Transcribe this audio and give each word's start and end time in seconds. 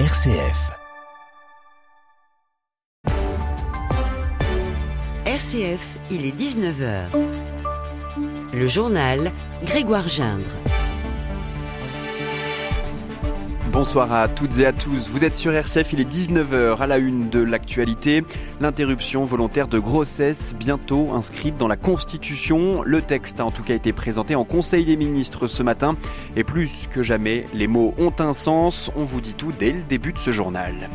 RCF. 0.00 0.72
RCF, 5.24 5.98
il 6.10 6.26
est 6.26 6.36
19h. 6.36 7.06
Le 8.52 8.66
journal 8.66 9.30
Grégoire 9.64 10.08
Gindre. 10.08 10.50
Bonsoir 13.74 14.12
à 14.12 14.28
toutes 14.28 14.60
et 14.60 14.66
à 14.66 14.72
tous. 14.72 15.08
Vous 15.10 15.24
êtes 15.24 15.34
sur 15.34 15.52
RCF, 15.52 15.94
il 15.94 16.00
est 16.00 16.08
19h 16.08 16.78
à 16.78 16.86
la 16.86 16.98
une 16.98 17.28
de 17.28 17.40
l'actualité. 17.40 18.22
L'interruption 18.60 19.24
volontaire 19.24 19.66
de 19.66 19.80
grossesse 19.80 20.54
bientôt 20.56 21.12
inscrite 21.12 21.56
dans 21.56 21.66
la 21.66 21.76
Constitution. 21.76 22.82
Le 22.84 23.02
texte 23.02 23.40
a 23.40 23.44
en 23.44 23.50
tout 23.50 23.64
cas 23.64 23.74
été 23.74 23.92
présenté 23.92 24.36
en 24.36 24.44
Conseil 24.44 24.84
des 24.84 24.96
ministres 24.96 25.48
ce 25.48 25.64
matin. 25.64 25.96
Et 26.36 26.44
plus 26.44 26.86
que 26.88 27.02
jamais, 27.02 27.48
les 27.52 27.66
mots 27.66 27.94
ont 27.98 28.12
un 28.20 28.32
sens. 28.32 28.92
On 28.94 29.02
vous 29.02 29.20
dit 29.20 29.34
tout 29.34 29.50
dès 29.50 29.72
le 29.72 29.82
début 29.82 30.12
de 30.12 30.20
ce 30.20 30.30
journal. 30.30 30.88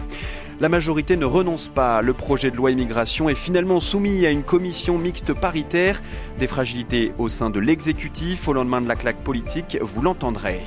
La 0.62 0.70
majorité 0.70 1.18
ne 1.18 1.26
renonce 1.26 1.68
pas. 1.68 2.02
Le 2.02 2.14
projet 2.14 2.50
de 2.50 2.56
loi 2.56 2.72
immigration 2.72 3.28
est 3.28 3.36
finalement 3.36 3.82
soumis 3.82 4.26
à 4.26 4.30
une 4.30 4.44
commission 4.44 4.98
mixte 4.98 5.34
paritaire. 5.34 6.02
Des 6.40 6.48
fragilités 6.48 7.12
au 7.18 7.28
sein 7.28 7.50
de 7.50 7.60
l'exécutif 7.60 8.48
au 8.48 8.54
lendemain 8.54 8.80
de 8.80 8.88
la 8.88 8.96
claque 8.96 9.22
politique, 9.22 9.78
vous 9.82 10.02
l'entendrez. 10.02 10.62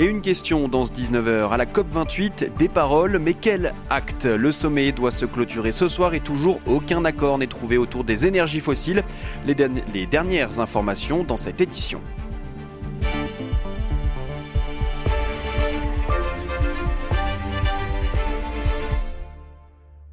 Et 0.00 0.04
une 0.04 0.22
question 0.22 0.68
dans 0.68 0.84
ce 0.84 0.92
19h 0.92 1.50
à 1.50 1.56
la 1.56 1.66
COP28, 1.66 2.56
des 2.56 2.68
paroles, 2.68 3.18
mais 3.18 3.34
quel 3.34 3.74
acte? 3.90 4.26
Le 4.26 4.52
sommet 4.52 4.92
doit 4.92 5.10
se 5.10 5.24
clôturer 5.24 5.72
ce 5.72 5.88
soir 5.88 6.14
et 6.14 6.20
toujours 6.20 6.60
aucun 6.66 7.04
accord 7.04 7.36
n'est 7.36 7.48
trouvé 7.48 7.78
autour 7.78 8.04
des 8.04 8.24
énergies 8.24 8.60
fossiles. 8.60 9.02
Les, 9.44 10.06
dernières 10.06 10.60
informations 10.60 11.24
dans 11.24 11.36
cette 11.36 11.60
édition. 11.60 12.00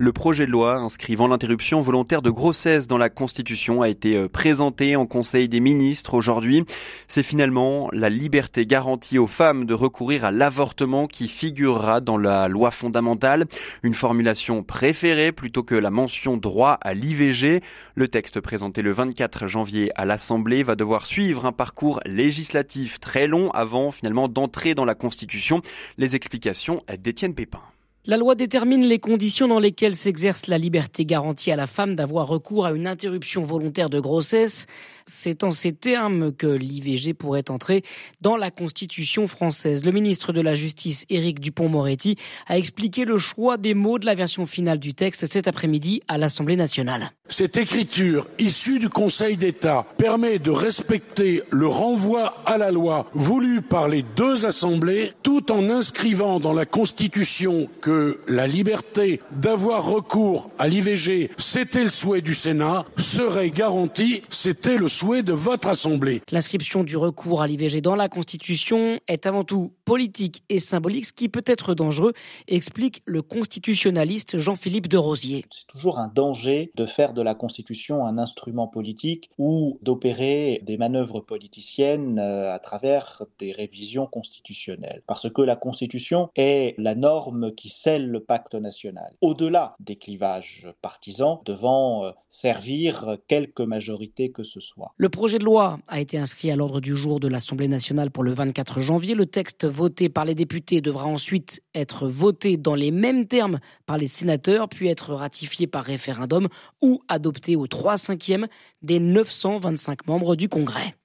Le 0.05 0.13
projet 0.13 0.45
de 0.45 0.51
loi 0.51 0.75
inscrivant 0.75 1.25
l'interruption 1.25 1.81
volontaire 1.81 2.21
de 2.21 2.29
grossesse 2.29 2.85
dans 2.85 2.99
la 2.99 3.09
Constitution 3.09 3.81
a 3.81 3.89
été 3.89 4.15
euh, 4.15 4.29
présenté 4.29 4.95
en 4.95 5.07
Conseil 5.07 5.49
des 5.49 5.59
ministres 5.59 6.13
aujourd'hui. 6.13 6.63
C'est 7.07 7.23
finalement 7.23 7.89
la 7.91 8.09
liberté 8.11 8.67
garantie 8.67 9.17
aux 9.17 9.25
femmes 9.25 9.65
de 9.65 9.73
recourir 9.73 10.23
à 10.23 10.29
l'avortement 10.29 11.07
qui 11.07 11.27
figurera 11.27 12.01
dans 12.01 12.19
la 12.19 12.47
loi 12.47 12.69
fondamentale. 12.69 13.45
Une 13.81 13.95
formulation 13.95 14.61
préférée 14.61 15.31
plutôt 15.31 15.63
que 15.63 15.73
la 15.73 15.89
mention 15.89 16.37
droit 16.37 16.77
à 16.81 16.93
l'IVG. 16.93 17.63
Le 17.95 18.07
texte 18.07 18.41
présenté 18.41 18.83
le 18.83 18.91
24 18.91 19.47
janvier 19.47 19.89
à 19.95 20.05
l'Assemblée 20.05 20.61
va 20.61 20.75
devoir 20.75 21.07
suivre 21.07 21.47
un 21.47 21.51
parcours 21.51 21.99
législatif 22.05 22.99
très 22.99 23.25
long 23.25 23.49
avant 23.53 23.89
finalement 23.89 24.27
d'entrer 24.27 24.75
dans 24.75 24.85
la 24.85 24.93
Constitution. 24.93 25.63
Les 25.97 26.15
explications 26.15 26.83
d'Étienne 26.95 27.33
Pépin. 27.33 27.63
La 28.07 28.17
loi 28.17 28.35
détermine 28.35 28.85
les 28.85 28.99
conditions 28.99 29.47
dans 29.47 29.57
lesquelles 29.57 29.95
s'exerce 29.95 30.45
la 30.45 30.59
liberté 30.59 31.05
garantie 31.05 31.49
à 31.49 31.55
la 31.55 31.65
femme 31.65 31.95
d'avoir 31.95 32.27
recours 32.27 32.67
à 32.67 32.71
une 32.71 32.85
interruption 32.85 33.41
volontaire 33.41 33.89
de 33.89 33.99
grossesse. 33.99 34.67
C'est 35.07 35.43
en 35.43 35.49
ces 35.49 35.73
termes 35.73 36.31
que 36.31 36.45
l'IVG 36.45 37.15
pourrait 37.15 37.49
entrer 37.49 37.81
dans 38.21 38.37
la 38.37 38.51
Constitution 38.51 39.25
française. 39.25 39.85
Le 39.85 39.91
ministre 39.91 40.33
de 40.33 40.41
la 40.41 40.53
Justice, 40.53 41.05
Éric 41.09 41.39
Dupont-Moretti, 41.39 42.15
a 42.45 42.59
expliqué 42.59 43.05
le 43.05 43.17
choix 43.17 43.57
des 43.57 43.73
mots 43.73 43.97
de 43.97 44.05
la 44.05 44.13
version 44.13 44.45
finale 44.45 44.77
du 44.77 44.93
texte 44.93 45.25
cet 45.25 45.47
après-midi 45.47 46.03
à 46.07 46.19
l'Assemblée 46.19 46.55
nationale. 46.57 47.09
Cette 47.27 47.57
écriture 47.57 48.27
issue 48.37 48.77
du 48.77 48.89
Conseil 48.89 49.35
d'État 49.35 49.87
permet 49.97 50.37
de 50.37 50.51
respecter 50.51 51.41
le 51.49 51.65
renvoi 51.65 52.35
à 52.45 52.59
la 52.59 52.69
loi 52.69 53.07
voulu 53.13 53.63
par 53.63 53.87
les 53.87 54.03
deux 54.15 54.45
assemblées 54.45 55.13
tout 55.23 55.51
en 55.51 55.71
inscrivant 55.71 56.39
dans 56.39 56.53
la 56.53 56.67
Constitution 56.67 57.67
que 57.81 57.94
la 58.27 58.47
liberté 58.47 59.21
d'avoir 59.31 59.85
recours 59.85 60.49
à 60.59 60.67
l'IVG, 60.67 61.29
c'était 61.37 61.83
le 61.83 61.89
souhait 61.89 62.21
du 62.21 62.33
Sénat, 62.33 62.85
serait 62.97 63.49
garantie, 63.49 64.23
c'était 64.29 64.77
le 64.77 64.87
souhait 64.87 65.23
de 65.23 65.33
votre 65.33 65.67
Assemblée. 65.67 66.21
L'inscription 66.31 66.83
du 66.83 66.97
recours 66.97 67.41
à 67.41 67.47
l'IVG 67.47 67.81
dans 67.81 67.95
la 67.95 68.09
Constitution 68.09 68.99
est 69.07 69.25
avant 69.25 69.43
tout 69.43 69.73
politique 69.85 70.43
et 70.49 70.59
symbolique, 70.59 71.05
ce 71.05 71.13
qui 71.13 71.29
peut 71.29 71.43
être 71.45 71.73
dangereux, 71.73 72.13
explique 72.47 73.01
le 73.05 73.21
constitutionnaliste 73.21 74.39
Jean-Philippe 74.39 74.87
de 74.87 74.97
Rosier. 74.97 75.45
C'est 75.49 75.67
toujours 75.67 75.99
un 75.99 76.11
danger 76.13 76.71
de 76.75 76.85
faire 76.85 77.13
de 77.13 77.21
la 77.21 77.35
Constitution 77.35 78.05
un 78.05 78.17
instrument 78.17 78.67
politique 78.67 79.29
ou 79.37 79.79
d'opérer 79.81 80.61
des 80.63 80.77
manœuvres 80.77 81.19
politiciennes 81.19 82.19
euh, 82.19 82.53
à 82.53 82.59
travers 82.59 83.23
des 83.39 83.51
révisions 83.51 84.07
constitutionnelles. 84.07 85.03
Parce 85.07 85.29
que 85.29 85.41
la 85.41 85.55
Constitution 85.55 86.29
est 86.35 86.75
la 86.77 86.95
norme 86.95 87.53
qui 87.53 87.69
le 87.85 88.19
pacte 88.19 88.55
national. 88.55 89.13
Au-delà 89.21 89.75
des 89.79 89.95
clivages 89.95 90.67
partisans, 90.81 91.39
devant 91.45 92.05
euh, 92.05 92.11
servir 92.29 93.17
quelque 93.27 93.63
majorité 93.63 94.31
que 94.31 94.43
ce 94.43 94.59
soit. 94.59 94.91
Le 94.97 95.09
projet 95.09 95.37
de 95.37 95.45
loi 95.45 95.79
a 95.87 95.99
été 95.99 96.17
inscrit 96.17 96.51
à 96.51 96.55
l'ordre 96.55 96.81
du 96.81 96.95
jour 96.95 97.19
de 97.19 97.27
l'Assemblée 97.27 97.67
nationale 97.67 98.11
pour 98.11 98.23
le 98.23 98.33
24 98.33 98.81
janvier. 98.81 99.15
Le 99.15 99.25
texte 99.25 99.65
voté 99.65 100.09
par 100.09 100.25
les 100.25 100.35
députés 100.35 100.81
devra 100.81 101.05
ensuite 101.05 101.61
être 101.73 102.07
voté 102.07 102.57
dans 102.57 102.75
les 102.75 102.91
mêmes 102.91 103.27
termes 103.27 103.59
par 103.85 103.97
les 103.97 104.07
sénateurs, 104.07 104.67
puis 104.67 104.87
être 104.87 105.13
ratifié 105.13 105.67
par 105.67 105.83
référendum 105.83 106.47
ou 106.81 107.01
adopté 107.07 107.55
aux 107.55 107.67
3 107.67 107.97
cinquièmes 107.97 108.47
des 108.81 108.99
925 108.99 110.07
membres 110.07 110.35
du 110.35 110.49
Congrès. 110.49 110.95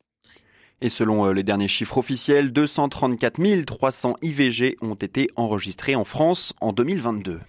Et 0.82 0.88
selon 0.88 1.26
euh, 1.26 1.32
les 1.32 1.42
derniers 1.42 1.68
chiffres 1.68 1.98
officiels, 1.98 2.52
234 2.52 3.64
300 3.64 4.16
IVG 4.22 4.76
ont 4.80 4.94
été 4.94 5.28
enregistrés 5.36 5.94
en 5.94 6.04
France 6.04 6.54
en 6.60 6.72
2022. 6.72 7.40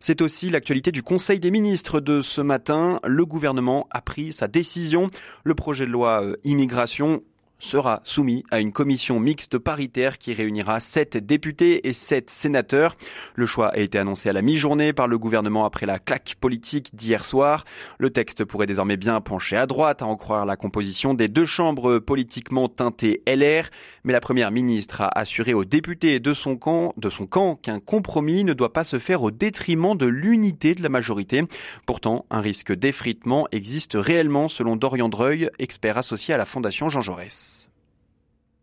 C'est 0.00 0.20
aussi 0.20 0.50
l'actualité 0.50 0.92
du 0.92 1.02
Conseil 1.02 1.40
des 1.40 1.50
ministres 1.50 2.00
de 2.00 2.22
ce 2.22 2.40
matin. 2.40 3.00
Le 3.04 3.26
gouvernement 3.26 3.88
a 3.90 4.00
pris 4.00 4.32
sa 4.32 4.46
décision. 4.46 5.10
Le 5.44 5.54
projet 5.54 5.86
de 5.86 5.90
loi 5.90 6.22
euh, 6.22 6.36
immigration 6.44 7.22
sera 7.58 8.00
soumis 8.04 8.44
à 8.50 8.60
une 8.60 8.72
commission 8.72 9.18
mixte 9.18 9.58
paritaire 9.58 10.18
qui 10.18 10.32
réunira 10.32 10.80
sept 10.80 11.16
députés 11.16 11.88
et 11.88 11.92
sept 11.92 12.30
sénateurs. 12.30 12.96
Le 13.34 13.46
choix 13.46 13.68
a 13.68 13.78
été 13.78 13.98
annoncé 13.98 14.28
à 14.28 14.32
la 14.32 14.42
mi-journée 14.42 14.92
par 14.92 15.08
le 15.08 15.18
gouvernement 15.18 15.64
après 15.64 15.86
la 15.86 15.98
claque 15.98 16.36
politique 16.40 16.94
d'hier 16.94 17.24
soir. 17.24 17.64
Le 17.98 18.10
texte 18.10 18.44
pourrait 18.44 18.66
désormais 18.66 18.96
bien 18.96 19.20
pencher 19.20 19.56
à 19.56 19.66
droite, 19.66 20.02
à 20.02 20.06
en 20.06 20.16
croire 20.16 20.46
la 20.46 20.56
composition 20.56 21.14
des 21.14 21.28
deux 21.28 21.46
chambres 21.46 21.98
politiquement 21.98 22.68
teintées 22.68 23.22
LR. 23.26 23.70
Mais 24.04 24.12
la 24.12 24.20
première 24.20 24.50
ministre 24.50 25.00
a 25.00 25.18
assuré 25.18 25.52
aux 25.54 25.64
députés 25.64 26.20
de 26.20 26.34
son 26.34 26.56
camp, 26.56 26.94
de 26.96 27.10
son 27.10 27.26
camp 27.26 27.56
qu'un 27.56 27.80
compromis 27.80 28.44
ne 28.44 28.52
doit 28.52 28.72
pas 28.72 28.84
se 28.84 28.98
faire 28.98 29.22
au 29.22 29.30
détriment 29.30 29.96
de 29.96 30.06
l'unité 30.06 30.74
de 30.74 30.82
la 30.82 30.88
majorité. 30.88 31.42
Pourtant, 31.86 32.24
un 32.30 32.40
risque 32.40 32.72
d'effritement 32.72 33.46
existe 33.52 33.94
réellement 33.94 34.48
selon 34.48 34.76
Dorian 34.76 35.08
Dreuil, 35.08 35.50
expert 35.58 35.98
associé 35.98 36.34
à 36.34 36.38
la 36.38 36.44
Fondation 36.44 36.88
Jean 36.88 37.00
Jaurès 37.00 37.47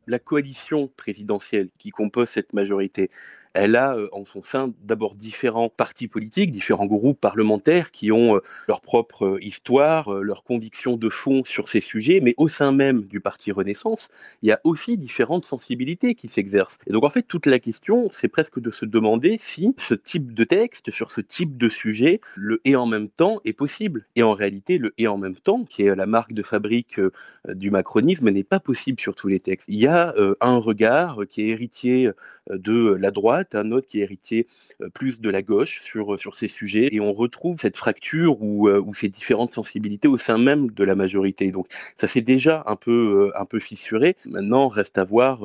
la 0.08 0.20
coalition 0.20 0.88
présidentielle 0.96 1.70
qui 1.78 1.92
compose 1.92 2.30
cette 2.30 2.54
majorité 2.54 3.10
elle 3.56 3.76
a 3.78 3.96
euh, 3.96 4.10
en 4.12 4.26
son 4.26 4.44
sein 4.44 4.74
d'abord 4.84 5.16
différents 5.16 5.70
partis 5.70 6.08
politiques, 6.08 6.52
différents 6.52 6.86
groupes 6.86 7.20
parlementaires 7.20 7.92
qui 7.92 8.12
ont 8.12 8.36
euh, 8.36 8.40
leur 8.68 8.82
propre 8.82 9.26
euh, 9.26 9.40
histoire, 9.42 10.12
leurs 10.12 10.44
convictions 10.44 10.98
de 10.98 11.10
fond 11.10 11.44
sur 11.46 11.70
ces 11.70 11.82
sujets, 11.82 12.20
mais 12.22 12.34
au 12.38 12.50
sein 12.50 12.72
même 12.74 13.04
du 13.04 13.22
parti 13.22 13.52
Renaissance, 13.52 14.10
il 14.42 14.50
y 14.50 14.52
a 14.52 14.60
aussi 14.66 14.98
différentes 14.98 15.46
sensibilités 15.46 16.16
qui 16.16 16.28
s'exercent. 16.28 16.78
Et 16.86 16.92
donc 16.92 17.04
en 17.06 17.10
fait, 17.10 17.24
toute 17.24 17.46
la 17.46 17.60
question, 17.60 18.10
c'est 18.12 18.28
presque 18.28 18.60
de 18.60 18.72
se 18.72 18.86
demander 18.86 19.38
si 19.40 19.74
ce 19.78 19.94
type 19.94 20.34
de 20.34 20.44
texte, 20.44 20.92
sur 20.92 21.12
ce 21.12 21.22
type 21.22 21.58
de 21.58 21.70
sujet, 21.70 22.20
le 22.36 22.60
et 22.66 22.76
en 22.76 22.86
même 22.86 23.08
temps 23.08 23.40
est 23.46 23.54
possible. 23.54 24.06
Et 24.18 24.24
en 24.24 24.34
réalité, 24.34 24.78
le 24.78 24.94
et 24.98 25.08
en 25.08 25.18
même 25.18 25.36
temps, 25.36 25.64
qui 25.64 25.84
est 25.84 25.96
la 25.96 26.06
marque 26.06 26.34
de 26.34 26.44
fabrique 26.44 27.00
du 27.48 27.72
macronisme, 27.72 28.30
n'est 28.30 28.44
pas 28.44 28.60
possible 28.60 29.00
sur 29.00 29.16
tous 29.16 29.30
les 29.30 29.40
textes. 29.40 29.70
Il 29.70 29.80
y 29.80 29.88
a 29.88 30.14
un 30.42 30.58
regard 30.58 31.20
qui 31.30 31.42
est 31.42 31.48
héritier 31.48 32.10
de 32.50 32.94
la 32.94 33.12
droite, 33.12 33.44
un 33.53 33.72
autre 33.72 33.88
qui 33.88 34.00
est 34.00 34.03
héritier 34.03 34.47
euh, 34.81 34.89
plus 34.89 35.21
de 35.21 35.30
la 35.30 35.42
gauche 35.42 35.81
sur, 35.83 36.13
euh, 36.13 36.18
sur 36.18 36.36
ces 36.36 36.47
sujets, 36.47 36.89
et 36.92 37.00
on 37.00 37.13
retrouve 37.13 37.59
cette 37.59 37.77
fracture 37.77 38.42
ou, 38.42 38.68
euh, 38.68 38.83
ces 38.94 39.09
différentes 39.09 39.53
sensibilités 39.53 40.07
au 40.07 40.18
sein 40.18 40.38
même 40.38 40.71
de 40.71 40.83
la 40.83 40.95
majorité. 40.95 41.51
Donc 41.51 41.68
ça 41.97 42.07
s'est 42.07 42.21
déjà 42.21 42.63
un 42.65 42.75
peu, 42.75 43.31
un 43.36 43.45
peu 43.45 43.59
fissuré. 43.59 44.15
Maintenant, 44.25 44.69
reste 44.69 44.97
à 44.97 45.03
voir 45.03 45.44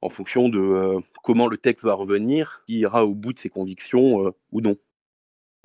en 0.00 0.08
fonction 0.08 0.48
de 0.48 0.98
comment 1.24 1.48
le 1.48 1.56
texte 1.56 1.84
va 1.84 1.94
revenir, 1.94 2.62
qui 2.66 2.78
ira 2.78 3.04
au 3.04 3.14
bout 3.14 3.32
de 3.32 3.38
ses 3.40 3.48
convictions 3.48 4.32
ou 4.52 4.60
non. 4.60 4.76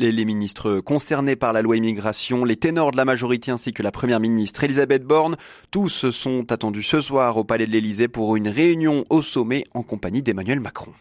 Les, 0.01 0.25
ministres 0.25 0.79
concernés 0.79 1.35
par 1.35 1.53
la 1.53 1.61
loi 1.61 1.77
immigration, 1.77 2.43
les 2.43 2.55
ténors 2.55 2.89
de 2.89 2.97
la 2.97 3.05
majorité 3.05 3.51
ainsi 3.51 3.71
que 3.71 3.83
la 3.83 3.91
première 3.91 4.19
ministre 4.19 4.63
Elisabeth 4.63 5.03
Borne, 5.03 5.37
tous 5.69 6.09
sont 6.09 6.51
attendus 6.51 6.81
ce 6.81 7.01
soir 7.01 7.37
au 7.37 7.43
Palais 7.43 7.67
de 7.67 7.71
l'Élysée 7.71 8.07
pour 8.07 8.35
une 8.35 8.47
réunion 8.47 9.03
au 9.11 9.21
sommet 9.21 9.63
en 9.75 9.83
compagnie 9.83 10.23
d'Emmanuel 10.23 10.59
Macron. 10.59 10.93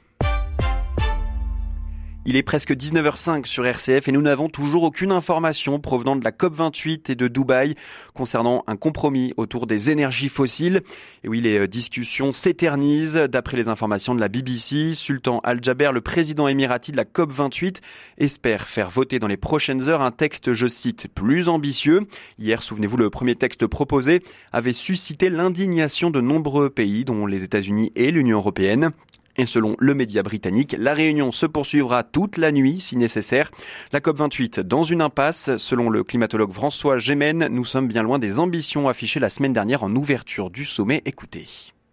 Il 2.26 2.36
est 2.36 2.42
presque 2.42 2.72
19h05 2.72 3.46
sur 3.46 3.64
RCF 3.64 4.06
et 4.06 4.12
nous 4.12 4.20
n'avons 4.20 4.50
toujours 4.50 4.82
aucune 4.82 5.10
information 5.10 5.80
provenant 5.80 6.16
de 6.16 6.22
la 6.22 6.32
COP28 6.32 7.10
et 7.10 7.14
de 7.14 7.28
Dubaï 7.28 7.76
concernant 8.12 8.62
un 8.66 8.76
compromis 8.76 9.32
autour 9.38 9.66
des 9.66 9.88
énergies 9.88 10.28
fossiles. 10.28 10.82
Et 11.24 11.28
oui, 11.28 11.40
les 11.40 11.60
euh, 11.60 11.66
discussions 11.66 12.34
s'éternisent. 12.34 13.14
D'après 13.14 13.56
les 13.56 13.68
informations 13.68 14.14
de 14.14 14.20
la 14.20 14.28
BBC, 14.28 14.94
Sultan 14.94 15.40
Al-Jaber, 15.44 15.92
le 15.94 16.02
président 16.02 16.46
émirati 16.46 16.92
de 16.92 16.98
la 16.98 17.04
COP28, 17.04 17.76
espère 18.18 18.68
faire 18.68 18.90
voter 18.90 19.18
dans 19.18 19.26
les 19.26 19.38
prochaines 19.38 19.88
heures 19.88 20.02
un 20.02 20.10
texte, 20.10 20.52
je 20.52 20.68
cite, 20.68 21.08
plus 21.08 21.48
ambitieux. 21.48 22.02
Hier, 22.38 22.62
souvenez-vous, 22.62 22.98
le 22.98 23.08
premier 23.08 23.34
texte 23.34 23.66
proposé 23.66 24.22
avait 24.52 24.74
suscité 24.74 25.30
l'indignation 25.30 26.10
de 26.10 26.20
nombreux 26.20 26.68
pays, 26.68 27.06
dont 27.06 27.24
les 27.24 27.44
États-Unis 27.44 27.92
et 27.96 28.10
l'Union 28.10 28.36
européenne. 28.36 28.92
Et 29.40 29.46
selon 29.46 29.74
le 29.78 29.94
média 29.94 30.22
britannique, 30.22 30.76
la 30.78 30.92
réunion 30.92 31.32
se 31.32 31.46
poursuivra 31.46 32.02
toute 32.02 32.36
la 32.36 32.52
nuit 32.52 32.78
si 32.78 32.98
nécessaire. 32.98 33.50
La 33.90 34.00
COP28 34.00 34.60
dans 34.60 34.84
une 34.84 35.00
impasse. 35.00 35.56
Selon 35.56 35.88
le 35.88 36.04
climatologue 36.04 36.52
François 36.52 36.98
Gémen, 36.98 37.48
nous 37.50 37.64
sommes 37.64 37.88
bien 37.88 38.02
loin 38.02 38.18
des 38.18 38.38
ambitions 38.38 38.86
affichées 38.86 39.18
la 39.18 39.30
semaine 39.30 39.54
dernière 39.54 39.82
en 39.82 39.96
ouverture 39.96 40.50
du 40.50 40.66
sommet. 40.66 41.00
Écoutez. 41.06 41.46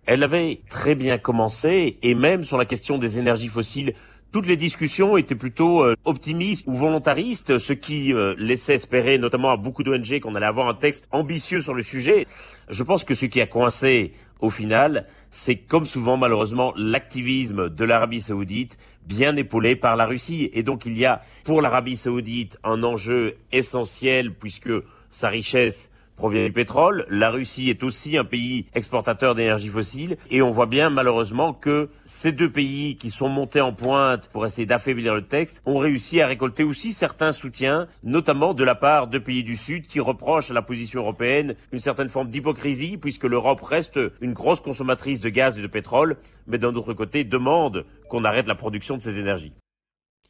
Elle 0.06 0.24
avait 0.24 0.60
très 0.70 0.94
bien 0.94 1.18
commencé 1.18 1.98
et 2.04 2.16
même 2.16 2.44
sur 2.44 2.58
la 2.58 2.66
question 2.66 2.98
des 2.98 3.18
énergies 3.18 3.48
fossiles, 3.48 3.94
toutes 4.32 4.48
les 4.48 4.58
discussions 4.58 5.18
étaient 5.18 5.36
plutôt 5.36 5.84
euh, 5.84 5.96
optimistes 6.06 6.64
ou 6.68 6.74
volontaristes, 6.74 7.58
ce 7.60 7.74
qui 7.74 8.14
euh, 8.14 8.36
laissait 8.38 8.76
espérer 8.76 9.18
notamment 9.18 9.52
à 9.52 9.58
beaucoup 9.58 9.84
d'ONG 9.84 10.20
qu'on 10.20 10.36
allait 10.36 10.46
avoir 10.46 10.68
un 10.68 10.74
texte 10.74 11.08
ambitieux 11.12 11.62
sur 11.62 11.74
le 11.74 11.82
sujet. 11.82 12.28
Je 12.70 12.84
pense 12.84 13.04
que 13.04 13.16
ce 13.16 13.26
qui 13.26 13.42
a 13.42 13.48
coincé 13.48 14.14
au 14.40 14.50
final, 14.50 15.06
c'est 15.30 15.56
comme 15.56 15.86
souvent 15.86 16.18
malheureusement 16.18 16.74
l'activisme 16.76 17.70
de 17.70 17.86
l'Arabie 17.86 18.22
saoudite 18.22 18.78
bien 19.06 19.36
épaulé 19.36 19.76
par 19.76 19.96
la 19.96 20.06
Russie. 20.06 20.50
Et 20.54 20.64
donc 20.64 20.86
il 20.86 20.98
y 20.98 21.06
a 21.06 21.22
pour 21.44 21.62
l'Arabie 21.62 21.98
saoudite 21.98 22.58
un 22.64 22.84
enjeu 22.84 23.36
essentiel 23.52 24.34
puisque 24.34 24.72
sa 25.10 25.30
richesse 25.30 25.90
provient 26.18 26.44
du 26.44 26.52
pétrole. 26.52 27.06
La 27.10 27.30
Russie 27.30 27.70
est 27.70 27.84
aussi 27.84 28.18
un 28.18 28.26
pays 28.26 28.66
exportateur 28.74 29.36
d'énergie 29.36 29.70
fossile. 29.70 30.18
Et 30.30 30.42
on 30.42 30.52
voit 30.52 30.66
bien 30.66 30.90
malheureusement 30.90 31.54
que 31.54 31.90
ces 32.04 32.34
deux 32.34 32.52
pays 32.52 32.98
qui 32.98 33.12
sont 33.12 33.30
montés 33.30 33.62
en 33.62 33.72
pointe 33.72 34.28
pour 34.34 34.46
essayer 34.46 34.66
d'affaiblir 34.66 35.14
le 35.14 35.22
texte 35.22 35.62
ont 35.66 35.78
réussi 35.78 36.20
à 36.20 36.28
récolter 36.28 36.64
aussi 36.64 36.92
certains 36.92 37.32
soutiens, 37.32 37.88
notamment 38.04 38.54
de 38.54 38.64
la 38.64 38.76
part 38.76 39.08
de 39.08 39.20
pays 39.20 39.44
du 39.44 39.56
Sud 39.56 39.88
qui 39.88 40.00
reprochent 40.00 40.52
à 40.52 40.56
la 40.56 40.62
position 40.62 41.02
européenne 41.02 41.56
une 41.72 41.80
certaine 41.80 42.10
forme 42.10 42.30
d'hypocrisie 42.30 42.98
puisque 42.98 43.24
l'Europe 43.24 43.62
reste 43.62 44.00
une 44.20 44.34
grosse 44.34 44.60
consommatrice 44.60 45.20
de 45.20 45.30
gaz 45.30 45.58
et 45.58 45.62
de 45.62 45.68
pétrole, 45.68 46.18
mais 46.48 46.58
d'un 46.58 46.76
autre 46.76 46.94
côté 46.94 47.24
demande 47.24 47.86
qu'on 48.10 48.26
arrête 48.26 48.48
la 48.48 48.56
production 48.56 48.98
de 48.98 49.02
ces 49.02 49.20
énergies. 49.20 49.54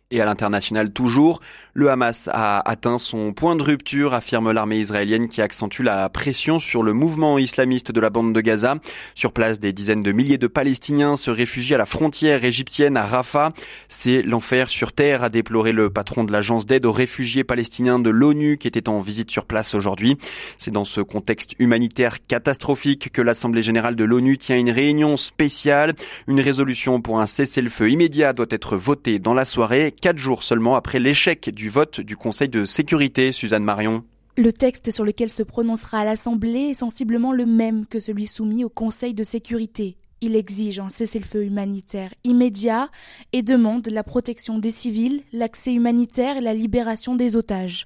Et 0.10 0.22
à 0.22 0.26
l'international 0.26 0.94
toujours, 0.94 1.42
le 1.74 1.92
Hamas 1.92 2.30
a 2.32 2.62
atteint 2.70 2.98
son 2.98 3.34
point 3.34 3.58
de 3.58 3.62
rupture, 3.62 4.14
affirme 4.14 4.54
l'armée 4.54 4.80
israélienne 4.80 5.28
qui 5.28 5.42
accentue 5.42 5.82
la 5.82 6.08
pression 6.08 6.60
sur 6.60 6.82
le 6.82 6.94
mouvement 6.94 7.38
islamiste 7.38 7.92
de 7.92 8.00
la 8.00 8.10
bande 8.10 8.34
de 8.34 8.40
Gaza. 8.40 8.76
Sur 9.16 9.34
place, 9.34 9.60
des 9.60 9.74
dizaines 9.74 10.04
de 10.04 10.14
milliers 10.14 10.38
de 10.38 10.48
Palestiniens 10.48 11.18
se 11.18 11.30
réfugient 11.30 11.76
à 11.76 11.78
la 11.78 11.86
frontière 11.86 12.46
égyptienne 12.46 12.96
à 12.96 13.06
Rafah. 13.06 13.52
C'est 13.90 14.22
l'enfer 14.22 14.70
sur 14.70 14.94
terre, 14.94 15.24
a 15.24 15.30
déploré 15.30 15.74
le 15.74 15.90
patron 15.90 16.24
de 16.24 16.32
l'agence 16.32 16.66
d'aide 16.66 16.86
aux 16.86 16.94
réfugiés 16.94 17.44
palestiniens 17.44 18.00
de 18.00 18.10
l'ONU 18.10 18.58
qui 18.58 18.70
était 18.70 18.88
en 18.88 19.02
visite 19.02 19.30
sur 19.30 19.44
place 19.44 19.76
aujourd'hui. 19.76 20.18
C'est 20.58 20.72
dans 20.72 20.86
ce 20.86 21.02
contexte 21.02 21.52
humanitaire 21.60 22.26
catastrophique 22.26 23.12
que 23.12 23.22
l'Assemblée 23.22 23.62
générale 23.62 23.98
de 23.98 24.06
l'ONU 24.06 24.38
tient 24.38 24.58
une 24.58 24.72
réunion 24.72 25.18
spéciale. 25.18 25.96
Une 26.28 26.40
résolution 26.40 27.02
pour 27.02 27.20
un 27.20 27.28
cessez-le-feu 27.28 27.90
immédiat 27.92 28.32
doit 28.32 28.46
être 28.52 28.78
votée 28.78 29.20
dans 29.20 29.34
la 29.34 29.44
soirée 29.44 29.96
quatre 30.00 30.18
jours 30.18 30.44
seulement 30.44 30.76
après 30.76 31.00
l'échec 31.00 31.50
du 31.50 31.70
vote 31.70 32.00
du 32.00 32.16
Conseil 32.16 32.50
de 32.50 32.66
sécurité, 32.66 33.32
Suzanne 33.32 33.64
Marion. 33.64 34.04
Le 34.38 34.54
texte 34.54 34.92
sur 34.92 35.04
lequel 35.04 35.30
se 35.30 35.44
prononcera 35.44 36.06
l'Assemblée 36.06 36.70
est 36.70 36.74
sensiblement 36.76 37.34
le 37.34 37.46
même 37.46 37.86
que 37.86 38.00
celui 38.00 38.28
soumis 38.28 38.64
au 38.64 38.70
Conseil 38.70 39.14
de 39.14 39.24
sécurité. 39.24 39.98
Il 40.22 40.36
exige 40.36 40.80
un 40.80 40.90
cessez-le-feu 40.90 41.44
humanitaire 41.44 42.14
immédiat 42.24 42.90
et 43.34 43.44
demande 43.44 43.88
la 43.88 44.04
protection 44.04 44.58
des 44.58 44.72
civils, 44.72 45.22
l'accès 45.32 45.74
humanitaire 45.74 46.38
et 46.38 46.42
la 46.42 46.56
libération 46.56 47.16
des 47.16 47.36
otages. 47.36 47.86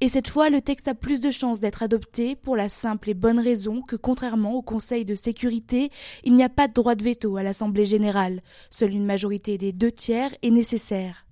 Et 0.00 0.08
cette 0.08 0.28
fois, 0.28 0.50
le 0.50 0.60
texte 0.60 0.88
a 0.88 0.94
plus 0.94 1.20
de 1.20 1.30
chances 1.30 1.60
d'être 1.60 1.84
adopté 1.84 2.34
pour 2.34 2.56
la 2.56 2.68
simple 2.68 3.10
et 3.10 3.14
bonne 3.14 3.38
raison 3.38 3.82
que, 3.82 3.96
contrairement 3.96 4.54
au 4.54 4.62
Conseil 4.62 5.04
de 5.04 5.14
sécurité, 5.14 5.90
il 6.24 6.34
n'y 6.34 6.42
a 6.42 6.48
pas 6.48 6.66
de 6.66 6.72
droit 6.72 6.96
de 6.96 7.04
veto 7.04 7.36
à 7.36 7.44
l'Assemblée 7.44 7.84
générale. 7.84 8.42
Seule 8.70 8.94
une 8.94 9.06
majorité 9.06 9.56
des 9.56 9.72
deux 9.72 9.92
tiers 9.92 10.34
est 10.42 10.50
nécessaire. 10.50 11.27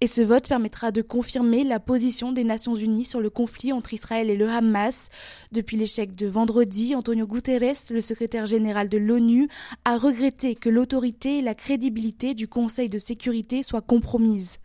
Et 0.00 0.06
ce 0.06 0.20
vote 0.20 0.48
permettra 0.48 0.92
de 0.92 1.02
confirmer 1.02 1.64
la 1.64 1.80
position 1.80 2.32
des 2.32 2.44
Nations 2.44 2.74
Unies 2.74 3.04
sur 3.04 3.20
le 3.20 3.30
conflit 3.30 3.72
entre 3.72 3.94
Israël 3.94 4.30
et 4.30 4.36
le 4.36 4.48
Hamas. 4.48 5.08
Depuis 5.52 5.76
l'échec 5.76 6.14
de 6.14 6.26
vendredi, 6.26 6.94
Antonio 6.94 7.26
Guterres, 7.26 7.90
le 7.90 8.00
secrétaire 8.00 8.46
général 8.46 8.88
de 8.88 8.98
l'ONU, 8.98 9.48
a 9.84 9.98
regretté 9.98 10.54
que 10.54 10.68
l'autorité 10.68 11.38
et 11.38 11.42
la 11.42 11.54
crédibilité 11.54 12.34
du 12.34 12.48
Conseil 12.48 12.88
de 12.88 12.98
sécurité 12.98 13.62
soient 13.62 13.80
compromises. 13.80 14.58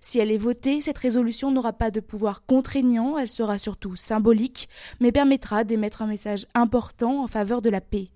Si 0.00 0.18
elle 0.18 0.32
est 0.32 0.38
votée, 0.38 0.80
cette 0.80 0.98
résolution 0.98 1.50
n'aura 1.50 1.72
pas 1.72 1.90
de 1.90 2.00
pouvoir 2.00 2.44
contraignant, 2.44 3.18
elle 3.18 3.28
sera 3.28 3.58
surtout 3.58 3.96
symbolique, 3.96 4.68
mais 5.00 5.12
permettra 5.12 5.64
d'émettre 5.64 6.02
un 6.02 6.06
message 6.06 6.46
important 6.54 7.22
en 7.22 7.26
faveur 7.26 7.62
de 7.62 7.70
la 7.70 7.80
paix. 7.80 8.08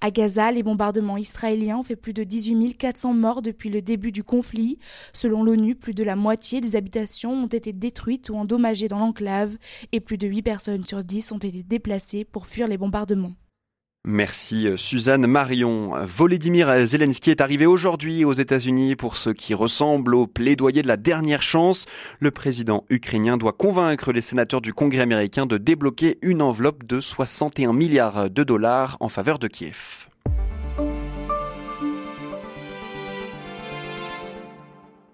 À 0.00 0.10
Gaza, 0.10 0.50
les 0.50 0.62
bombardements 0.62 1.16
israéliens 1.16 1.78
ont 1.78 1.82
fait 1.82 1.96
plus 1.96 2.12
de 2.12 2.24
18 2.24 2.74
400 2.76 3.14
morts 3.14 3.42
depuis 3.42 3.70
le 3.70 3.82
début 3.82 4.12
du 4.12 4.24
conflit. 4.24 4.78
Selon 5.12 5.42
l'ONU, 5.42 5.74
plus 5.74 5.94
de 5.94 6.04
la 6.04 6.16
moitié 6.16 6.60
des 6.60 6.76
habitations 6.76 7.32
ont 7.32 7.46
été 7.46 7.72
détruites 7.72 8.30
ou 8.30 8.36
endommagées 8.36 8.88
dans 8.88 8.98
l'enclave 8.98 9.56
et 9.92 10.00
plus 10.00 10.18
de 10.18 10.26
8 10.26 10.42
personnes 10.42 10.84
sur 10.84 11.02
10 11.04 11.32
ont 11.32 11.38
été 11.38 11.62
déplacées 11.62 12.24
pour 12.24 12.46
fuir 12.46 12.66
les 12.66 12.78
bombardements. 12.78 13.32
Merci 14.08 14.68
euh, 14.68 14.76
Suzanne 14.76 15.26
Marion. 15.26 15.90
Volodymyr 16.04 16.86
Zelensky 16.86 17.32
est 17.32 17.40
arrivé 17.40 17.66
aujourd'hui 17.66 18.24
aux 18.24 18.34
États-Unis 18.34 18.94
pour 18.94 19.16
ce 19.16 19.30
qui 19.30 19.52
ressemble 19.52 20.14
au 20.14 20.28
plaidoyer 20.28 20.82
de 20.82 20.86
la 20.86 20.96
dernière 20.96 21.42
chance. 21.42 21.86
Le 22.20 22.30
président 22.30 22.84
ukrainien 22.88 23.36
doit 23.36 23.52
convaincre 23.52 24.12
les 24.12 24.20
sénateurs 24.20 24.60
du 24.60 24.72
Congrès 24.72 25.00
américain 25.00 25.44
de 25.44 25.58
débloquer 25.58 26.18
une 26.22 26.40
enveloppe 26.40 26.86
de 26.86 27.00
61 27.00 27.72
milliards 27.72 28.30
de 28.30 28.44
dollars 28.44 28.96
en 29.00 29.08
faveur 29.08 29.40
de 29.40 29.48
Kiev. 29.48 30.06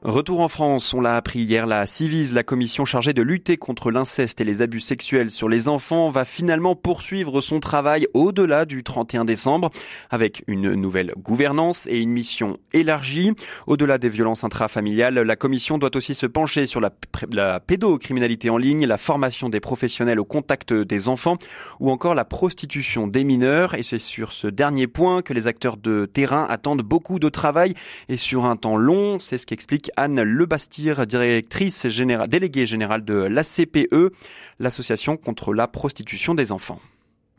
Retour 0.04 0.40
en 0.40 0.48
France, 0.48 0.92
on 0.94 1.00
l'a 1.00 1.14
appris 1.14 1.38
hier, 1.38 1.64
la 1.64 1.86
Civise, 1.86 2.34
la 2.34 2.42
commission 2.42 2.84
chargée 2.84 3.12
de 3.12 3.22
lutter 3.22 3.56
contre 3.56 3.92
l'inceste 3.92 4.40
et 4.40 4.44
les 4.44 4.60
abus 4.60 4.80
sexuels 4.80 5.30
sur 5.30 5.48
les 5.48 5.68
enfants, 5.68 6.08
va 6.08 6.24
finalement 6.24 6.74
poursuivre 6.74 7.40
son 7.40 7.60
travail 7.60 8.08
au-delà 8.12 8.64
du 8.64 8.82
31 8.82 9.24
décembre, 9.24 9.70
avec 10.10 10.42
une 10.48 10.74
nouvelle 10.74 11.12
gouvernance 11.18 11.86
et 11.86 12.00
une 12.00 12.10
mission 12.10 12.56
élargie. 12.72 13.30
Au-delà 13.68 13.98
des 13.98 14.08
violences 14.08 14.42
intrafamiliales, 14.42 15.20
la 15.20 15.36
commission 15.36 15.78
doit 15.78 15.94
aussi 15.94 16.16
se 16.16 16.26
pencher 16.26 16.66
sur 16.66 16.80
la, 16.80 17.60
pédocriminalité 17.60 18.50
en 18.50 18.56
ligne, 18.56 18.86
la 18.86 18.98
formation 18.98 19.50
des 19.50 19.60
professionnels 19.60 20.18
au 20.18 20.24
contact 20.24 20.72
des 20.72 21.08
enfants 21.08 21.36
ou 21.78 21.92
encore 21.92 22.16
la 22.16 22.24
prostitution 22.24 23.06
des 23.06 23.22
mineurs. 23.22 23.74
Et 23.76 23.84
c'est 23.84 24.00
sur 24.00 24.32
ce 24.32 24.48
dernier 24.48 24.88
point 24.88 25.22
que 25.22 25.32
les 25.32 25.46
acteurs 25.46 25.76
de 25.76 26.06
terrain 26.06 26.44
attendent 26.50 26.82
beaucoup 26.82 27.20
de 27.20 27.28
travail 27.28 27.74
et 28.08 28.16
sur 28.16 28.46
un 28.46 28.56
temps 28.56 28.76
long. 28.76 29.20
C'est 29.20 29.38
ce 29.38 29.46
qu'explique 29.46 29.91
Anne 29.96 30.22
Lebastir, 30.22 31.06
directrice 31.06 31.88
générale, 31.88 32.28
déléguée 32.28 32.66
générale 32.66 33.04
de 33.04 33.14
l'ACPE, 33.14 34.14
l'association 34.58 35.16
contre 35.16 35.54
la 35.54 35.68
prostitution 35.68 36.34
des 36.34 36.52
enfants. 36.52 36.80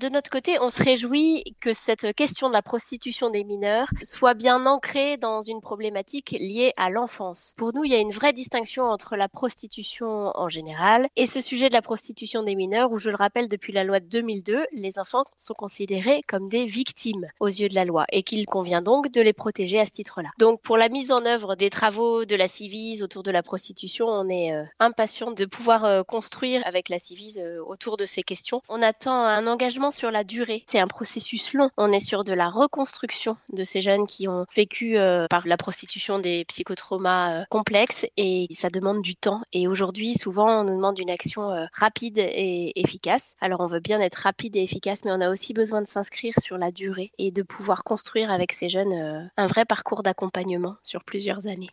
De 0.04 0.10
notre 0.10 0.30
côté, 0.30 0.58
on 0.60 0.70
se 0.70 0.84
réjouit 0.84 1.56
que 1.62 1.72
cette 1.72 2.14
question 2.14 2.50
de 2.50 2.54
la 2.54 2.62
prostitution 2.62 3.30
des 3.30 3.46
mineurs 3.46 3.88
soit 4.04 4.34
bien 4.34 4.66
ancrée 4.66 5.16
dans 5.16 5.40
une 5.40 5.62
problématique 5.62 6.32
liée 6.32 6.74
à 6.76 6.90
l'enfance. 6.90 7.54
Pour 7.56 7.74
nous, 7.74 7.86
il 7.86 7.94
y 7.94 7.96
a 7.96 8.00
une 8.00 8.12
vraie 8.12 8.34
distinction 8.34 8.84
entre 8.84 9.16
la 9.16 9.30
prostitution 9.30 10.34
en 10.36 10.50
général 10.50 11.08
et 11.16 11.26
ce 11.26 11.40
sujet 11.40 11.70
de 11.70 11.74
la 11.74 11.82
prostitution 11.82 12.44
des 12.44 12.56
mineurs 12.56 12.92
où, 12.92 12.98
je 12.98 13.12
le 13.12 13.16
rappelle, 13.16 13.48
depuis 13.48 13.72
la 13.72 13.86
loi 13.86 14.02
de 14.02 14.06
2002, 14.08 14.66
les 14.74 15.00
enfants 15.00 15.24
sont 15.38 15.54
considérés 15.54 16.22
comme 16.28 16.50
des 16.50 16.66
victimes 16.66 17.30
aux 17.40 17.48
yeux 17.48 17.70
de 17.70 17.76
la 17.76 17.86
loi 17.86 18.06
et 18.12 18.24
qu'il 18.24 18.46
convient 18.46 18.82
donc 18.82 19.10
de 19.10 19.22
les 19.22 19.32
protéger 19.32 19.80
à 19.80 19.86
ce 19.86 19.94
titre-là. 19.94 20.32
Donc, 20.38 20.62
pour 20.62 20.76
la 20.76 20.90
mise 20.90 21.14
en 21.14 21.26
œuvre 21.26 21.56
des 21.56 21.70
travaux 21.70 22.26
de 22.26 22.36
la 22.36 22.50
Civise 22.50 23.04
autour 23.04 23.24
de 23.24 23.32
la 23.32 23.42
prostitution, 23.42 24.08
on 24.08 24.28
est 24.28 24.52
euh, 24.52 24.66
impatient 24.82 25.32
de 25.32 25.46
pouvoir 25.46 25.86
euh, 25.86 26.04
construire 26.04 26.62
avec 26.66 26.90
la 26.90 27.00
Civise 27.00 27.40
euh, 27.42 27.64
autour 27.66 27.96
de 27.96 28.06
ces 28.06 28.24
questions. 28.24 28.62
On 28.68 28.82
attend 28.82 29.16
un 29.16 29.48
engagement 29.48 29.93
sur 29.94 30.12
la 30.12 30.24
durée. 30.24 30.64
C'est 30.68 30.80
un 30.80 30.88
processus 30.88 31.54
long. 31.54 31.70
On 31.78 31.92
est 31.92 32.00
sur 32.00 32.24
de 32.24 32.34
la 32.34 32.50
reconstruction 32.50 33.38
de 33.52 33.64
ces 33.64 33.82
jeunes 33.82 34.08
qui 34.08 34.28
ont 34.28 34.46
vécu 34.56 34.98
euh, 34.98 35.28
par 35.30 35.48
la 35.48 35.58
prostitution 35.58 36.20
des 36.20 36.46
psychotraumas 36.46 37.42
euh, 37.42 37.44
complexes 37.50 38.06
et 38.18 38.48
ça 38.52 38.70
demande 38.70 39.02
du 39.02 39.16
temps. 39.16 39.42
Et 39.54 39.68
aujourd'hui, 39.68 40.16
souvent, 40.16 40.62
on 40.62 40.64
nous 40.64 40.76
demande 40.76 41.00
une 41.00 41.10
action 41.10 41.52
euh, 41.52 41.66
rapide 41.76 42.18
et 42.18 42.74
efficace. 42.80 43.36
Alors, 43.40 43.62
on 43.62 43.68
veut 43.68 43.80
bien 43.80 44.00
être 44.00 44.16
rapide 44.16 44.56
et 44.56 44.64
efficace, 44.64 45.06
mais 45.06 45.12
on 45.12 45.22
a 45.22 45.30
aussi 45.30 45.54
besoin 45.54 45.82
de 45.82 45.88
s'inscrire 45.88 46.34
sur 46.42 46.58
la 46.58 46.72
durée 46.72 47.12
et 47.18 47.32
de 47.32 47.44
pouvoir 47.44 47.84
construire 47.84 48.32
avec 48.32 48.54
ces 48.54 48.70
jeunes 48.70 49.30
un 49.38 49.48
vrai 49.48 49.66
parcours 49.66 50.04
d'accompagnement 50.04 50.76
sur 50.84 51.04
plusieurs 51.04 51.48
années. 51.48 51.70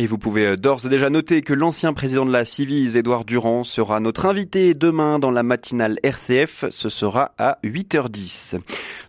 Et 0.00 0.06
vous 0.06 0.16
pouvez 0.16 0.46
euh, 0.46 0.56
d'ores 0.56 0.86
et 0.86 0.88
déjà 0.88 1.10
noter 1.10 1.42
que 1.42 1.52
l'ancien 1.52 1.92
président 1.92 2.24
de 2.24 2.32
la 2.32 2.46
Civise, 2.46 2.96
Édouard 2.96 3.26
Durand, 3.26 3.64
sera 3.64 4.00
notre 4.00 4.24
invité 4.24 4.72
demain 4.72 5.18
dans 5.18 5.30
la 5.30 5.42
matinale 5.42 5.98
RCF. 6.02 6.64
Ce 6.70 6.88
sera 6.88 7.34
à 7.36 7.58
8h10. 7.64 8.58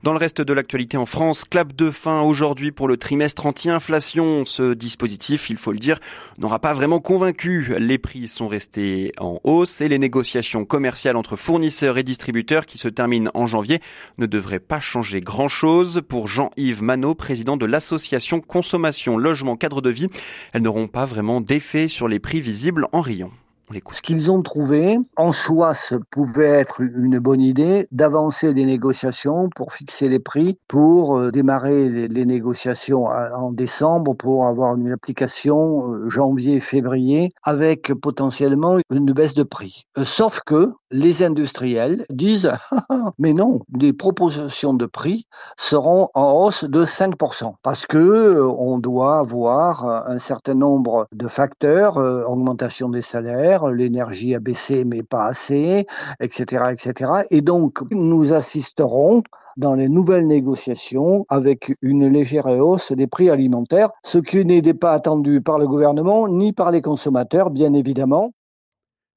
Dans 0.03 0.12
le 0.12 0.17
reste 0.17 0.41
de 0.41 0.51
l'actualité 0.51 0.98
en 0.98 1.05
France, 1.05 1.45
clap 1.45 1.74
de 1.74 1.91
fin 1.91 2.24
aujourd'hui 2.24 2.74
pour 2.74 2.89
le 2.89 2.98
trimestre 2.98 3.45
anti-inflation. 3.45 4.45
Ce 4.45 4.74
dispositif, 4.74 5.50
il 5.50 5.55
faut 5.55 5.71
le 5.71 5.79
dire, 5.79 5.98
n'aura 6.38 6.60
pas 6.60 6.74
vraiment 6.74 7.00
convaincu. 7.00 7.74
Les 7.79 7.98
prix 7.98 8.27
sont 8.27 8.50
restés 8.50 9.13
en 9.17 9.39
hausse 9.45 9.79
et 9.79 9.88
les 9.88 10.00
négociations 10.00 10.65
commerciales 10.65 11.15
entre 11.15 11.38
fournisseurs 11.38 12.00
et 12.00 12.03
distributeurs 12.03 12.65
qui 12.65 12.77
se 12.77 12.89
terminent 12.89 13.31
en 13.33 13.48
janvier 13.48 13.79
ne 14.17 14.25
devraient 14.25 14.60
pas 14.60 14.81
changer 14.81 15.21
grand 15.21 15.48
chose. 15.48 16.01
Pour 16.10 16.27
Jean-Yves 16.27 16.83
Manot, 16.83 17.15
président 17.15 17.55
de 17.55 17.65
l'association 17.65 18.41
Consommation 18.41 19.17
Logement 19.17 19.55
Cadre 19.55 19.81
de 19.81 19.89
Vie, 19.89 20.10
elles 20.51 20.63
n'auront 20.63 20.81
pas 20.88 21.06
vraiment 21.06 21.42
d'effet 21.42 21.88
sur 21.88 22.08
les 22.08 22.20
prix 22.20 22.42
visibles 22.42 22.88
en 22.92 23.02
rayon. 23.02 23.32
Ce 23.92 24.02
qu'ils 24.02 24.30
ont 24.32 24.42
trouvé, 24.42 24.98
en 25.16 25.32
soi, 25.32 25.74
ce 25.74 25.96
pouvait 25.96 26.46
être 26.46 26.82
une 26.82 27.20
bonne 27.20 27.42
idée 27.42 27.88
d'avancer 27.92 28.54
des 28.54 28.66
négociations 28.66 29.50
pour 29.56 29.74
fixer 29.74 30.10
les 30.10 30.20
prix, 30.20 30.58
pour 30.68 31.18
euh, 31.18 31.32
démarrer 31.32 31.90
les, 31.90 32.26
négociations 32.26 33.06
en 33.06 33.52
décembre, 33.52 34.14
pour 34.14 34.46
avoir 34.46 34.76
une 34.76 34.92
application 34.92 35.94
euh, 35.94 36.10
janvier-février 36.10 37.32
avec 37.44 37.94
potentiellement 37.94 38.78
une 38.92 39.14
baisse 39.14 39.34
de 39.34 39.44
prix. 39.44 39.86
Euh, 39.98 40.06
sauf 40.06 40.42
que 40.46 40.74
les 40.91 41.24
industriels 41.24 42.05
disent 42.10 42.51
mais 43.17 43.33
non, 43.33 43.60
les 43.79 43.93
propositions 43.93 44.74
de 44.74 44.86
prix 44.86 45.27
seront 45.57 46.10
en 46.13 46.31
hausse 46.33 46.63
de 46.63 46.86
5% 46.86 47.53
parce 47.63 47.86
que 47.86 48.41
on 48.41 48.77
doit 48.77 49.19
avoir 49.19 49.86
un 50.07 50.19
certain 50.19 50.53
nombre 50.53 51.07
de 51.12 51.27
facteurs, 51.27 51.98
augmentation 51.98 52.89
des 52.89 53.01
salaires, 53.01 53.67
l'énergie 53.67 54.36
a 54.36 54.39
baissé 54.39 54.86
mais 54.86 55.03
pas 55.03 55.25
assez, 55.25 55.86
etc., 56.19 56.65
etc. 56.71 57.12
Et 57.29 57.41
donc, 57.41 57.79
nous 57.91 58.33
assisterons 58.33 59.24
dans 59.57 59.74
les 59.74 59.89
nouvelles 59.89 60.27
négociations 60.27 61.25
avec 61.29 61.75
une 61.81 62.07
légère 62.07 62.48
hausse 62.48 62.91
des 62.91 63.07
prix 63.07 63.29
alimentaires, 63.29 63.89
ce 64.03 64.17
qui 64.17 64.45
n'était 64.45 64.74
pas 64.74 64.91
attendu 64.91 65.41
par 65.41 65.60
le 65.60 65.67
gouvernement 65.67 66.27
ni 66.27 66.53
par 66.53 66.71
les 66.71 66.81
consommateurs, 66.81 67.50
bien 67.50 67.74
évidemment. 67.74 68.31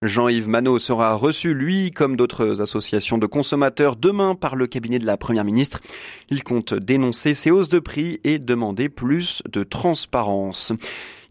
Jean-Yves 0.02 0.48
Manot 0.48 0.78
sera 0.78 1.14
reçu, 1.14 1.54
lui, 1.54 1.90
comme 1.90 2.16
d'autres 2.16 2.60
associations 2.60 3.16
de 3.16 3.26
consommateurs, 3.26 3.96
demain 3.96 4.34
par 4.34 4.54
le 4.54 4.66
cabinet 4.66 4.98
de 4.98 5.06
la 5.06 5.16
Première 5.16 5.44
ministre. 5.44 5.80
Il 6.30 6.42
compte 6.42 6.74
dénoncer 6.74 7.32
ces 7.34 7.50
hausses 7.50 7.68
de 7.70 7.78
prix 7.78 8.20
et 8.24 8.38
demander 8.38 8.88
plus 8.88 9.42
de 9.50 9.62
transparence. 9.62 10.72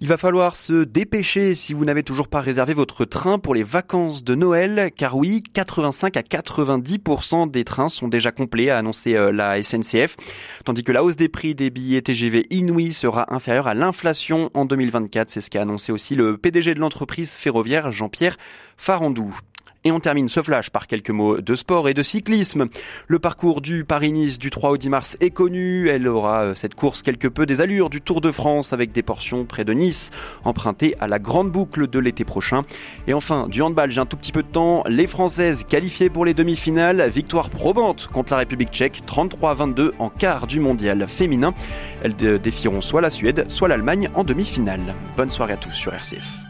Il 0.03 0.09
va 0.09 0.17
falloir 0.17 0.57
se 0.57 0.83
dépêcher 0.83 1.55
si 1.55 1.73
vous 1.73 1.85
n'avez 1.85 2.03
toujours 2.03 2.27
pas 2.27 2.41
réservé 2.41 2.73
votre 2.73 3.05
train 3.05 3.39
pour 3.39 3.55
les 3.55 3.63
vacances 3.63 4.25
de 4.25 4.35
Noël, 4.35 4.91
car 4.93 5.15
oui, 5.15 5.41
85 5.53 6.17
à 6.17 6.19
90% 6.19 7.49
des 7.49 7.63
trains 7.63 7.87
sont 7.87 8.09
déjà 8.09 8.33
complets, 8.33 8.69
a 8.69 8.77
annoncé 8.77 9.15
euh, 9.15 9.31
la 9.31 9.63
SNCF, 9.63 10.17
tandis 10.65 10.83
que 10.83 10.91
la 10.91 11.05
hausse 11.05 11.15
des 11.15 11.29
prix 11.29 11.55
des 11.55 11.69
billets 11.69 12.01
TGV 12.01 12.47
inouï 12.49 12.91
sera 12.91 13.33
inférieure 13.33 13.67
à 13.67 13.73
l'inflation 13.73 14.49
en 14.53 14.65
2024. 14.65 15.29
C'est 15.29 15.39
ce 15.39 15.49
qu'a 15.49 15.61
annoncé 15.61 15.93
aussi 15.93 16.15
le 16.15 16.35
PDG 16.37 16.73
de 16.73 16.81
l'entreprise 16.81 17.31
ferroviaire, 17.31 17.93
Jean-Pierre 17.93 18.35
Farandou. 18.75 19.33
Et 19.85 19.91
on 19.91 19.99
termine 19.99 20.29
ce 20.29 20.41
flash 20.41 20.69
par 20.69 20.87
quelques 20.87 21.09
mots 21.09 21.41
de 21.41 21.55
sport 21.55 21.89
et 21.89 21.93
de 21.93 22.03
cyclisme. 22.03 22.67
Le 23.07 23.19
parcours 23.19 23.59
du 23.59 23.83
Paris-Nice 23.83 24.39
du 24.39 24.49
3 24.49 24.71
au 24.71 24.77
10 24.77 24.89
mars 24.89 25.17
est 25.19 25.31
connu. 25.31 25.89
Elle 25.89 26.07
aura 26.07 26.43
euh, 26.43 26.55
cette 26.55 26.73
course 26.73 27.01
quelque 27.01 27.27
peu 27.27 27.45
des 27.45 27.59
allures 27.59 27.89
du 27.89 28.01
Tour 28.01 28.21
de 28.21 28.31
France 28.31 28.71
avec 28.71 28.93
des 28.93 29.03
portions 29.03 29.43
près 29.43 29.65
de 29.65 29.73
Nice, 29.73 30.11
empruntées 30.45 30.95
à 31.01 31.07
la 31.07 31.19
grande 31.19 31.51
boucle 31.51 31.87
de 31.87 31.99
l'été 31.99 32.23
prochain. 32.23 32.63
Et 33.07 33.13
enfin, 33.13 33.47
du 33.49 33.61
handball, 33.61 33.91
j'ai 33.91 33.99
un 33.99 34.05
tout 34.05 34.15
petit 34.15 34.31
peu 34.31 34.43
de 34.43 34.47
temps. 34.47 34.83
Les 34.87 35.07
Françaises 35.07 35.65
qualifiées 35.67 36.09
pour 36.09 36.23
les 36.23 36.33
demi-finales. 36.33 37.09
Victoire 37.09 37.49
probante 37.49 38.07
contre 38.07 38.31
la 38.31 38.37
République 38.37 38.71
tchèque, 38.71 39.01
33-22 39.05 39.91
en 39.99 40.09
quart 40.09 40.47
du 40.47 40.61
mondial 40.61 41.05
féminin. 41.09 41.53
Elles 42.03 42.15
défieront 42.15 42.79
soit 42.79 43.01
la 43.01 43.09
Suède, 43.09 43.45
soit 43.49 43.67
l'Allemagne 43.67 44.09
en 44.13 44.23
demi-finale. 44.23 44.95
Bonne 45.17 45.29
soirée 45.29 45.53
à 45.53 45.57
tous 45.57 45.73
sur 45.73 45.93
RCF. 45.93 46.42